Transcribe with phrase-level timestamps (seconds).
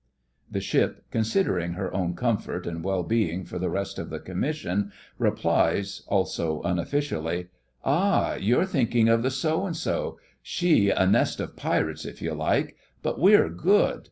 [0.49, 4.91] The ship, considering her own comfort and well being for the rest of the commission,
[5.19, 7.49] replies, also unofficially:
[7.85, 10.17] 'Ah, you're thinking of the So and so.
[10.41, 13.99] She a nest of pirates if you like: but we're good.